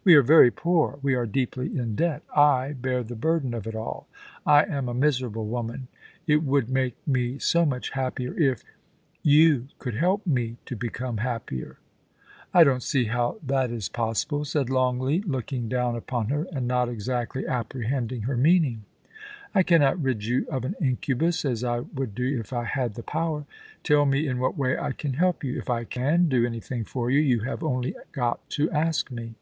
[0.10, 2.22] We are very poor; we are deeply in debt
[2.52, 4.08] / bear the burden of it all.
[4.46, 5.88] I am a miserable woman....
[6.26, 8.64] It would make me so much happier if
[9.22, 11.76] You could help me to become happier.''
[12.54, 16.88] I don't see how that is possible,' said Longleat, looking down upon her, and not
[16.88, 18.86] exactly apprehending her meaning.
[19.18, 22.94] * I cannot rid you of an incubus, as I would do if I had
[22.94, 23.44] the power.
[23.84, 25.58] Tell me in what way I can help you.
[25.58, 29.34] If I can do anything for you, you have only got to ask me.'